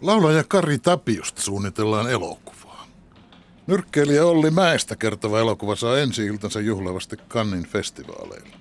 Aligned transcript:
Laulaja 0.00 0.44
Kari 0.44 0.78
Tapiosta 0.78 1.42
suunnitellaan 1.42 2.10
elokuvaa. 2.10 2.86
Nyrkkeilijä 3.66 4.26
Olli 4.26 4.50
Mäestä 4.50 4.96
kertova 4.96 5.40
elokuva 5.40 5.76
saa 5.76 5.98
ensi 5.98 6.26
iltansa 6.26 6.60
juhlavasti 6.60 7.16
Kannin 7.28 7.66
festivaaleilla. 7.66 8.58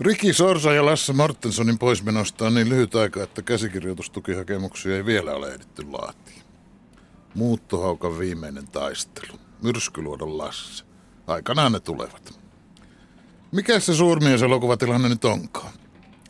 Riki 0.00 0.32
Sorsa 0.32 0.72
ja 0.72 0.84
Lasse 0.84 1.12
Mortensonin 1.12 1.78
poismenosta 1.78 2.46
on 2.46 2.54
niin 2.54 2.68
lyhyt 2.68 2.94
aika, 2.94 3.22
että 3.22 3.42
käsikirjoitustukihakemuksia 3.42 4.96
ei 4.96 5.06
vielä 5.06 5.34
ole 5.34 5.52
ehditty 5.52 5.82
laatia. 5.90 6.42
Muuttohaukan 7.34 8.18
viimeinen 8.18 8.68
taistelu. 8.68 9.38
Myrskyluodon 9.62 10.38
Lasse. 10.38 10.84
Aikanaan 11.26 11.72
ne 11.72 11.80
tulevat. 11.80 12.40
Mikä 13.52 13.80
se 13.80 13.94
suurmieselokuvatilanne 13.94 15.08
nyt 15.08 15.24
onkaan? 15.24 15.72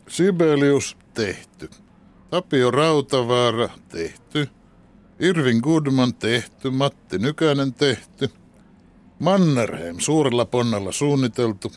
Sibelius 0.07 0.97
tehty. 1.13 1.69
Tapio 2.35 2.71
Rautavaara 2.71 3.69
tehty. 3.89 4.49
Irvin 5.19 5.59
Goodman 5.63 6.13
tehty. 6.13 6.69
Matti 6.69 7.17
Nykänen 7.17 7.73
tehty. 7.73 8.29
Mannerheim 9.19 9.99
suurella 9.99 10.45
ponnalla 10.45 10.91
suunniteltu. 10.91 11.71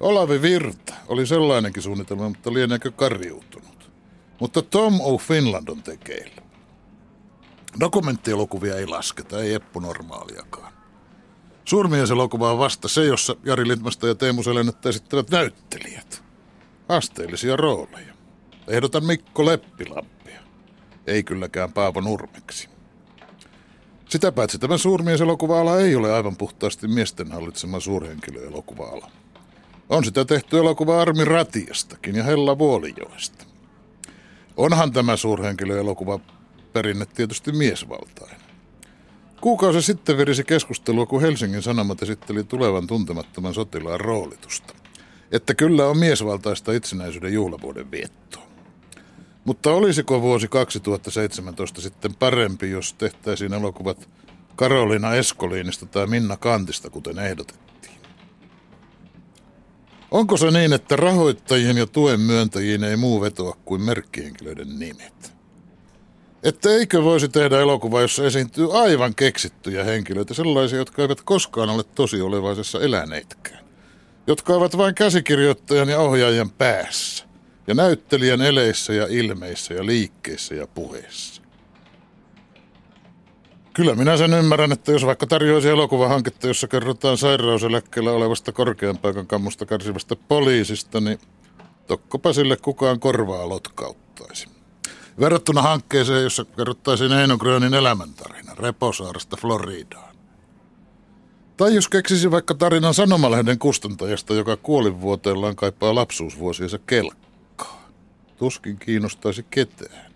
Olavi 0.00 0.42
Virta 0.42 0.94
oli 1.08 1.26
sellainenkin 1.26 1.82
suunnitelma, 1.82 2.28
mutta 2.28 2.52
lieneekö 2.52 2.90
karjuutunut. 2.90 3.90
Mutta 4.40 4.62
Tom 4.62 5.00
O. 5.00 5.18
Finland 5.18 5.68
on 5.68 5.82
tekeillä. 5.82 6.42
Dokumenttielokuvia 7.80 8.76
ei 8.76 8.86
lasketa, 8.86 9.42
ei 9.42 9.54
Eppu 9.54 9.80
normaaliakaan. 9.80 10.72
Suurmieselokuva 11.64 12.52
on 12.52 12.58
vasta 12.58 12.88
se, 12.88 13.04
jossa 13.04 13.36
Jari 13.44 13.68
Lindmasta 13.68 14.06
ja 14.06 14.14
Teemu 14.14 14.42
Selennettä 14.42 14.88
esittävät 14.88 15.30
näyttelijät. 15.30 16.24
Asteellisia 16.88 17.56
rooleja. 17.56 18.11
Ehdotan 18.68 19.04
Mikko 19.04 19.46
Leppilampia. 19.46 20.40
Ei 21.06 21.22
kylläkään 21.22 21.72
Paavo 21.72 22.00
Nurmeksi. 22.00 22.68
Sitä 24.08 24.32
paitsi 24.32 24.58
tämä 24.58 24.78
suurmieselokuva-ala 24.78 25.80
ei 25.80 25.96
ole 25.96 26.12
aivan 26.12 26.36
puhtaasti 26.36 26.88
miesten 26.88 27.32
hallitsema 27.32 27.80
suurhenkilöelokuva-ala. 27.80 29.10
On 29.88 30.04
sitä 30.04 30.24
tehty 30.24 30.58
elokuva 30.58 31.02
Armi 31.02 31.24
Ratiastakin 31.24 32.16
ja 32.16 32.24
Hella 32.24 32.58
Vuolijoesta. 32.58 33.44
Onhan 34.56 34.92
tämä 34.92 35.16
suurhenkilöelokuva 35.16 36.20
perinne 36.72 37.06
tietysti 37.06 37.52
miesvaltainen. 37.52 38.40
Kuukausi 39.40 39.82
sitten 39.82 40.18
virisi 40.18 40.44
keskustelua, 40.44 41.06
kun 41.06 41.20
Helsingin 41.20 41.62
Sanomat 41.62 42.02
esitteli 42.02 42.44
tulevan 42.44 42.86
tuntemattoman 42.86 43.54
sotilaan 43.54 44.00
roolitusta. 44.00 44.74
Että 45.32 45.54
kyllä 45.54 45.86
on 45.86 45.98
miesvaltaista 45.98 46.72
itsenäisyyden 46.72 47.32
juhlavuoden 47.32 47.90
viettoa. 47.90 48.41
Mutta 49.44 49.72
olisiko 49.72 50.22
vuosi 50.22 50.48
2017 50.48 51.80
sitten 51.80 52.14
parempi, 52.14 52.70
jos 52.70 52.92
tehtäisiin 52.94 53.52
elokuvat 53.52 54.08
Karolina 54.56 55.14
Eskoliinista 55.14 55.86
tai 55.86 56.06
Minna 56.06 56.36
Kantista, 56.36 56.90
kuten 56.90 57.18
ehdotettiin? 57.18 57.98
Onko 60.10 60.36
se 60.36 60.50
niin, 60.50 60.72
että 60.72 60.96
rahoittajien 60.96 61.76
ja 61.76 61.86
tuen 61.86 62.20
myöntäjiin 62.20 62.84
ei 62.84 62.96
muu 62.96 63.20
vetoa 63.20 63.56
kuin 63.64 63.80
merkkihenkilöiden 63.80 64.78
nimet? 64.78 65.32
Että 66.42 66.70
eikö 66.70 67.04
voisi 67.04 67.28
tehdä 67.28 67.60
elokuva, 67.60 68.00
jossa 68.00 68.26
esiintyy 68.26 68.78
aivan 68.80 69.14
keksittyjä 69.14 69.84
henkilöitä, 69.84 70.34
sellaisia, 70.34 70.78
jotka 70.78 71.02
eivät 71.02 71.20
koskaan 71.20 71.70
ole 71.70 71.82
tosi 71.94 72.20
olevaisessa 72.20 72.80
eläneetkään. 72.80 73.64
Jotka 74.26 74.54
ovat 74.54 74.76
vain 74.76 74.94
käsikirjoittajan 74.94 75.88
ja 75.88 75.98
ohjaajan 75.98 76.50
päässä. 76.50 77.31
Ja 77.66 77.74
näyttelijän 77.74 78.42
eleissä 78.42 78.92
ja 78.92 79.06
ilmeissä 79.10 79.74
ja 79.74 79.86
liikkeissä 79.86 80.54
ja 80.54 80.66
puheissa. 80.66 81.42
Kyllä 83.74 83.94
minä 83.94 84.16
sen 84.16 84.34
ymmärrän, 84.34 84.72
että 84.72 84.92
jos 84.92 85.06
vaikka 85.06 85.26
tarjoaisi 85.26 85.68
elokuvahanketta, 85.68 86.46
jossa 86.46 86.68
kerrotaan 86.68 87.18
sairauseläkkeellä 87.18 88.12
olevasta 88.12 88.52
korkean 88.52 88.98
paikan 88.98 89.26
kammusta 89.26 89.66
kärsivästä 89.66 90.16
poliisista, 90.16 91.00
niin 91.00 91.18
tokkopa 91.86 92.32
sille 92.32 92.56
kukaan 92.56 93.00
korvaa 93.00 93.48
lotkauttaisi. 93.48 94.48
Verrattuna 95.20 95.62
hankkeeseen, 95.62 96.22
jossa 96.22 96.44
kerrottaisiin 96.44 97.12
Eino 97.12 97.38
Grönin 97.38 97.74
elämäntarina 97.74 98.54
Reposaaresta 98.54 99.36
Floridaan. 99.36 100.16
Tai 101.56 101.74
jos 101.74 101.88
keksisi 101.88 102.30
vaikka 102.30 102.54
tarinan 102.54 102.94
sanomalehden 102.94 103.58
kustantajasta, 103.58 104.34
joka 104.34 104.56
kuolinvuoteellaan 104.56 105.56
kaipaa 105.56 105.94
lapsuusvuosiensa 105.94 106.78
kelkkaa. 106.78 107.21
Tuskin 108.42 108.78
kiinnostaisi 108.78 109.46
ketään. 109.50 110.12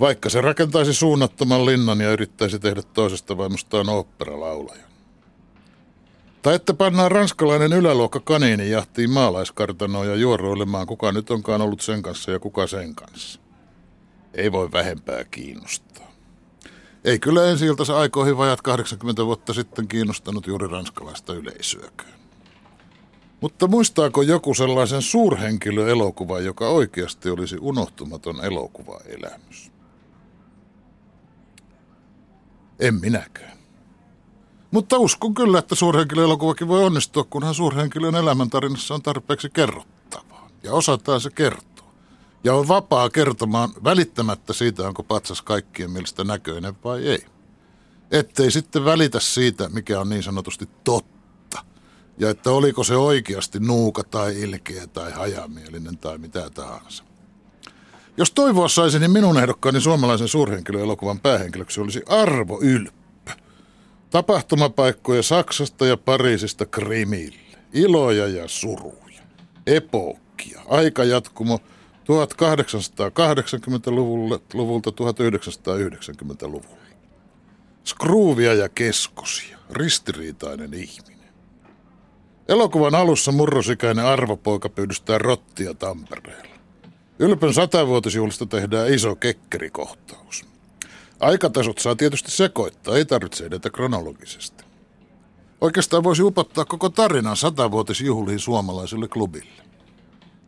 Vaikka 0.00 0.28
se 0.28 0.40
rakentaisi 0.40 0.94
suunnattoman 0.94 1.66
linnan 1.66 2.00
ja 2.00 2.12
yrittäisi 2.12 2.58
tehdä 2.58 2.82
toisesta 2.82 3.36
vaimostaan 3.36 3.88
oopperalaulajan. 3.88 4.90
Tai 6.42 6.54
että 6.54 6.74
pannaan 6.74 7.10
ranskalainen 7.10 7.72
yläluokka 7.72 8.20
kaniini 8.20 8.70
jahtiin 8.70 9.10
maalaiskartanoon 9.10 10.08
ja 10.08 10.14
juoroilemaan, 10.14 10.86
kuka 10.86 11.12
nyt 11.12 11.30
onkaan 11.30 11.62
ollut 11.62 11.80
sen 11.80 12.02
kanssa 12.02 12.30
ja 12.30 12.38
kuka 12.38 12.66
sen 12.66 12.94
kanssa 12.94 13.40
ei 14.34 14.52
voi 14.52 14.72
vähempää 14.72 15.24
kiinnostaa. 15.24 16.12
Ei 17.04 17.18
kyllä 17.18 17.50
ensi 17.50 17.66
aikoihin 17.96 18.36
vajat 18.36 18.62
80 18.62 19.26
vuotta 19.26 19.52
sitten 19.52 19.88
kiinnostanut 19.88 20.46
juuri 20.46 20.66
ranskalaista 20.66 21.34
yleisöäkään. 21.34 22.23
Mutta 23.44 23.66
muistaako 23.66 24.22
joku 24.22 24.54
sellaisen 24.54 25.02
suurhenkilöelokuvan, 25.02 26.44
joka 26.44 26.68
oikeasti 26.68 27.30
olisi 27.30 27.56
unohtumaton 27.60 28.44
elokuvaelämys? 28.44 29.72
En 32.80 32.94
minäkään. 32.94 33.58
Mutta 34.70 34.98
uskon 34.98 35.34
kyllä, 35.34 35.58
että 35.58 35.74
suurhenkilöelokuvakin 35.74 36.68
voi 36.68 36.84
onnistua, 36.84 37.24
kunhan 37.24 37.54
suurhenkilön 37.54 38.14
elämäntarinassa 38.14 38.94
on 38.94 39.02
tarpeeksi 39.02 39.50
kerrottavaa. 39.50 40.48
Ja 40.62 40.72
osataan 40.72 41.20
se 41.20 41.30
kertoa 41.30 41.92
ja 42.44 42.54
on 42.54 42.68
vapaa 42.68 43.10
kertomaan 43.10 43.70
välittämättä 43.84 44.52
siitä, 44.52 44.88
onko 44.88 45.02
patsas 45.02 45.42
kaikkien 45.42 45.90
mielestä 45.90 46.24
näköinen 46.24 46.74
vai 46.84 47.08
ei. 47.08 47.26
Ettei 48.10 48.50
sitten 48.50 48.84
välitä 48.84 49.20
siitä, 49.20 49.68
mikä 49.68 50.00
on 50.00 50.08
niin 50.08 50.22
sanotusti 50.22 50.68
totta. 50.84 51.13
Ja 52.18 52.30
että 52.30 52.50
oliko 52.50 52.84
se 52.84 52.96
oikeasti 52.96 53.60
nuuka 53.60 54.04
tai 54.04 54.40
ilkeä 54.40 54.86
tai 54.86 55.12
hajamielinen 55.12 55.98
tai 55.98 56.18
mitä 56.18 56.50
tahansa. 56.50 57.04
Jos 58.16 58.30
toivoa 58.30 58.68
saisi, 58.68 58.98
niin 58.98 59.10
minun 59.10 59.38
ehdokkaani 59.38 59.80
suomalaisen 59.80 60.28
suurhenkilöelokuvan 60.28 61.20
päähenkilöksi 61.20 61.80
olisi 61.80 62.02
Arvo 62.08 62.60
Ylppö. 62.62 63.32
Tapahtumapaikkoja 64.10 65.22
Saksasta 65.22 65.86
ja 65.86 65.96
Pariisista 65.96 66.66
Krimille. 66.66 67.58
Iloja 67.72 68.28
ja 68.28 68.48
suruja. 68.48 69.22
Epookkia. 69.66 70.60
Aikajatkumo– 70.68 71.58
1880-luvulta 72.04 74.90
1990-luvulle. 74.90 76.84
Skruuvia 77.84 78.54
ja 78.54 78.68
keskosia, 78.68 79.58
ristiriitainen 79.70 80.74
ihminen. 80.74 81.23
Elokuvan 82.48 82.94
alussa 82.94 83.32
murrosikäinen 83.32 84.04
arvopoika 84.04 84.68
pyydystää 84.68 85.18
rottia 85.18 85.74
Tampereella. 85.74 86.54
Ylpön 87.18 87.54
satavuotisjuhlista 87.54 88.46
tehdään 88.46 88.94
iso 88.94 89.16
kekkerikohtaus. 89.16 90.44
Aikatasot 91.20 91.78
saa 91.78 91.96
tietysti 91.96 92.30
sekoittaa, 92.30 92.96
ei 92.96 93.04
tarvitse 93.04 93.46
edetä 93.46 93.70
kronologisesti. 93.70 94.64
Oikeastaan 95.60 96.04
voisi 96.04 96.22
upottaa 96.22 96.64
koko 96.64 96.88
tarinan 96.88 97.36
satavuotisjuhliin 97.36 98.38
suomalaiselle 98.38 99.08
klubille. 99.08 99.62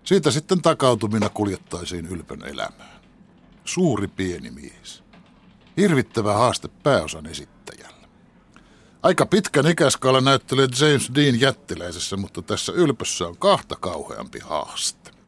Siitä 0.05 0.31
sitten 0.31 0.63
takautumina 0.63 1.29
kuljettaisiin 1.29 2.07
ylpön 2.07 2.43
elämään. 2.45 3.01
Suuri 3.65 4.09
pieni 4.09 4.51
mies. 4.51 5.03
Hirvittävä 5.77 6.33
haaste 6.33 6.69
pääosan 6.83 7.27
esittäjällä. 7.27 7.76
Aika 9.07 9.27
pitkän 9.27 9.67
ikäskaala 9.67 10.21
näyttelee 10.21 10.69
James 10.81 11.11
Dean 11.15 11.41
jättiläisessä, 11.41 12.17
mutta 12.17 12.43
tässä 12.43 12.73
ylpössä 12.73 13.27
on 13.27 13.37
kahta 13.37 13.77
kauheampi 13.77 14.39
haaste. 14.39 15.11